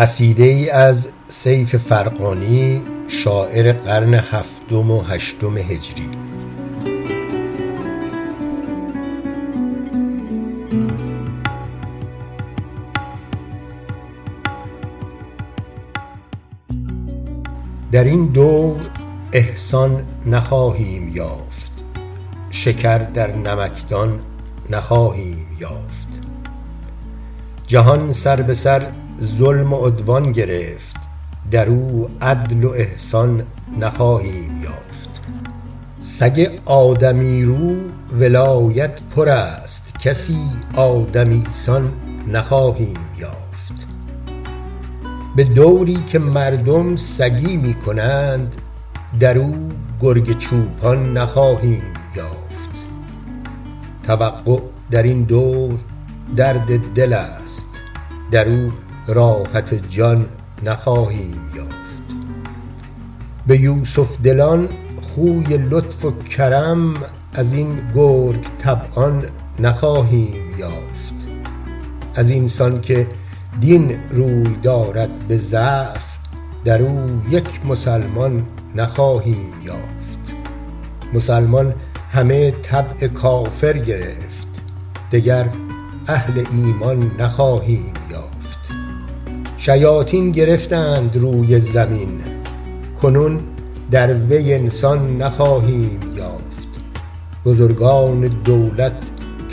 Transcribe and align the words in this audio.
قصیده 0.00 0.44
ای 0.44 0.70
از 0.70 1.08
سیف 1.28 1.76
فرغانی 1.76 2.82
شاعر 3.08 3.72
قرن 3.72 4.14
هفتم 4.14 4.90
و 4.90 5.00
هشتم 5.02 5.58
هجری. 5.58 6.08
در 17.92 18.04
این 18.04 18.26
دور 18.26 18.80
احسان 19.32 20.04
نخواهیم 20.26 21.08
یافت 21.08 21.72
شکر 22.50 22.98
در 22.98 23.36
نمکدان 23.36 24.20
نخواهیم 24.70 25.46
یافت. 25.60 26.08
جهان 27.66 28.12
سر 28.12 28.42
به 28.42 28.54
سر 28.54 28.92
ظلم 29.22 29.72
و 29.72 29.76
عدوان 29.76 30.32
گرفت. 30.32 30.96
در 31.50 31.68
او 31.68 32.08
عدل 32.20 32.64
و 32.64 32.70
احسان 32.70 33.42
نخواهیم 33.80 34.60
یافت. 34.62 35.20
سگ 36.00 36.58
آدمی 36.64 37.44
رو 37.44 37.76
ولایت 38.20 39.00
پر 39.16 39.28
است. 39.28 39.94
کسی 40.00 40.38
آدمی 40.76 41.44
سان 41.50 41.92
نخواهیم 42.32 42.98
یافت. 43.18 43.86
به 45.36 45.44
دوری 45.44 45.98
که 46.06 46.18
مردم 46.18 46.96
سگی 46.96 47.56
می 47.56 47.74
کنند 47.74 48.54
در 49.20 49.38
او 49.38 49.68
گرگ 50.00 50.38
چوپان 50.38 51.18
نخواهیم 51.18 51.82
یافت. 52.16 52.40
توقع 54.02 54.58
در 54.90 55.02
این 55.02 55.22
دور 55.22 55.78
درد 56.36 56.94
دل 56.94 57.12
است. 57.12 57.66
در 58.30 58.48
او 58.48 58.70
راحت 59.14 59.74
جان 59.90 60.26
نخواهیم 60.62 61.40
یافت. 61.56 61.70
به 63.46 63.60
یوسف 63.60 64.20
دلان 64.22 64.68
خوی 65.02 65.56
لطف 65.56 66.04
و 66.04 66.10
کرم 66.10 66.94
از 67.34 67.52
این 67.52 67.78
گرگ 67.94 68.46
طبعان 68.58 69.22
نخواهیم 69.58 70.58
یافت. 70.58 71.14
از 72.14 72.30
این 72.30 72.46
سان 72.46 72.80
که 72.80 73.06
دین 73.60 73.98
روی 74.10 74.54
دارد 74.62 75.10
به 75.28 75.38
ضعف 75.38 76.04
در 76.64 76.82
او 76.82 77.22
یک 77.30 77.66
مسلمان 77.66 78.42
نخواهیم 78.76 79.52
یافت. 79.64 80.10
مسلمان 81.14 81.74
همه 82.10 82.50
طبع 82.50 83.08
کافر 83.08 83.78
گرفت 83.78 84.48
دگر 85.12 85.48
اهل 86.08 86.44
ایمان 86.52 87.10
نخواهیم 87.18 87.92
شیاطین 89.62 90.30
گرفتند 90.30 91.16
روی 91.16 91.60
زمین. 91.60 92.20
کنون 93.02 93.40
در 93.90 94.14
وی 94.14 94.54
انسان 94.54 95.16
نخواهیم 95.16 95.98
یافت. 96.16 96.68
بزرگان 97.44 98.20
دولت 98.20 98.92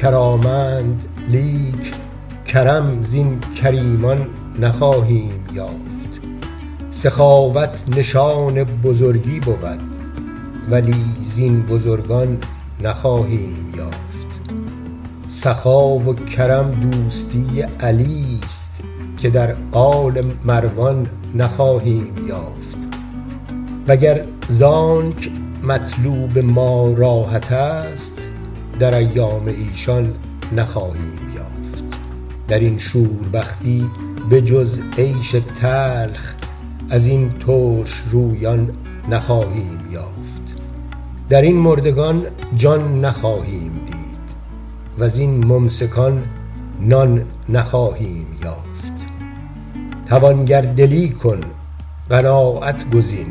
کرامند 0.02 1.06
لیک 1.30 1.94
کرم 2.46 3.04
زین 3.04 3.40
کریمان 3.62 4.26
نخواهیم 4.60 5.46
یافت. 5.54 6.20
سخاوت 6.92 7.84
نشان 7.98 8.64
بزرگی 8.64 9.40
بود 9.40 9.80
ولی 10.70 11.06
زین 11.22 11.62
بزرگان 11.62 12.38
نخواهیم 12.84 13.74
یافت. 13.78 13.98
سخا 15.30 15.96
و 15.96 16.16
کرم 16.16 16.70
دوستی 16.72 17.62
علی 17.80 18.40
ست 18.48 18.67
که 19.18 19.30
در 19.30 19.56
آل 19.72 20.32
مروان 20.46 21.08
نخواهیم 21.36 22.14
یافت. 22.28 22.78
وگر 23.88 24.26
زانک 24.48 25.32
مطلوب 25.64 26.40
ما 26.40 26.94
راحت 26.98 27.52
است 27.52 28.22
در 28.80 28.98
ایام 28.98 29.48
ایشان 29.48 30.14
نخواهیم 30.56 31.32
یافت. 31.36 31.84
در 32.48 32.60
این 32.60 32.80
شوربختی 32.80 33.90
به 34.30 34.42
جز 34.42 34.80
عیش 34.98 35.36
تلخ 35.60 36.34
از 36.90 37.08
این 37.08 37.30
ترش 37.30 37.94
رویان 38.12 38.70
نخواهیم 39.10 39.80
یافت. 39.92 40.18
در 41.30 41.42
این 41.42 41.58
مردگان 41.58 42.26
جان 42.56 43.06
نخواهیم 43.06 43.72
دید 43.86 43.98
وزین 45.00 45.46
ممسکان 45.46 46.24
نان 46.82 47.24
نخواهیم 47.50 48.26
یافت. 48.44 48.67
توانگر 50.10 50.62
دلی 50.62 51.10
کن 51.10 51.40
قناعت 52.10 52.90
گزین 52.90 53.28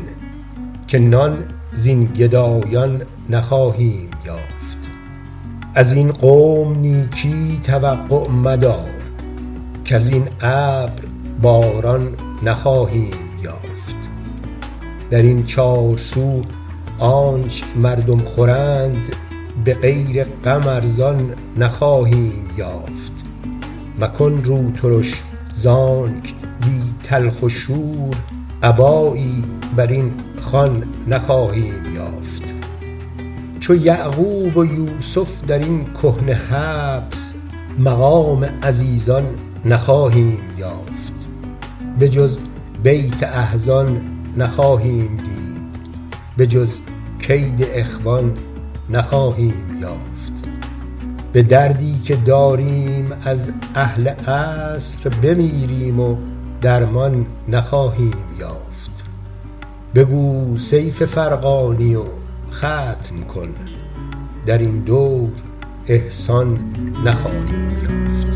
که 0.87 0.99
نان 0.99 1.37
زین 1.73 2.05
گدایان 2.05 3.01
نخواهیم 3.29 4.09
یافت. 4.25 4.77
از 5.75 5.93
این 5.93 6.11
قوم 6.11 6.79
نیکی 6.79 7.61
توقع 7.63 8.29
مدار 8.29 8.89
کز 9.85 10.09
این 10.09 10.27
ابر 10.41 11.03
باران 11.41 12.09
نخواهیم 12.43 13.11
یافت. 13.43 13.95
در 15.09 15.21
این 15.21 15.45
چارسو 15.45 16.41
آنچ 16.99 17.61
مردم 17.75 18.17
خورند 18.17 19.15
به 19.65 19.73
غیر 19.73 20.23
غم 20.23 20.67
ارزان 20.67 21.33
نخواهیم 21.57 22.49
یافت. 22.57 23.11
مکن 23.99 24.37
روترش 24.43 25.13
زانک 25.53 26.33
بی 26.33 26.46
تلخ 27.09 27.43
و 27.43 27.49
شور 27.49 28.15
ابایی 28.63 29.43
بر 29.75 29.87
این 29.87 30.11
خوان 30.41 30.83
نخواهیم 31.07 31.73
یافت. 31.95 32.43
چو 33.59 33.75
یعقوب 33.75 34.57
و 34.57 34.65
یوسف 34.65 35.27
در 35.47 35.59
این 35.59 35.85
کهنه 36.01 36.33
حبس 36.33 37.33
مقام 37.79 38.43
عزیزان 38.63 39.25
نخواهیم 39.65 40.37
یافت. 40.57 41.13
به 41.99 42.09
جز 42.09 42.39
بیت 42.83 43.23
احزان 43.23 44.01
نخواهیم 44.37 45.17
دید. 45.17 45.57
به 46.37 46.47
جز 46.47 46.79
کید 47.27 47.67
اخوان 47.73 48.33
نخواهیم 48.89 49.79
یافت. 49.81 50.33
به 51.33 51.43
دردی 51.43 51.99
که 52.03 52.15
داریم 52.15 53.11
از 53.25 53.51
اهل 53.75 54.07
عصر 54.07 55.09
بمیریم 55.09 55.99
و 55.99 56.17
درمان 56.61 57.25
نخواهیم 57.47 58.13
یافت. 58.39 58.91
بگو 59.95 60.57
سیف 60.57 61.03
فرغانی 61.03 61.95
و 61.95 62.03
ختم 62.51 63.23
کن. 63.35 63.49
در 64.45 64.57
این 64.57 64.79
دور 64.79 65.29
احسان 65.87 66.57
نخواهیم 67.05 67.69
یافت. 67.69 68.26